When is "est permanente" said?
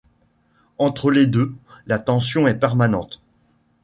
2.47-3.21